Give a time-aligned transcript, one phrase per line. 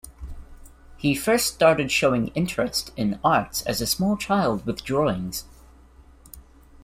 [0.97, 5.45] He first started showing interest in arts as a small child with drawings.